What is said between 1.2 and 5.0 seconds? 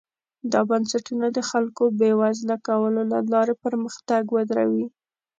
د خلکو بېوزله کولو له لارې پرمختګ ودروي.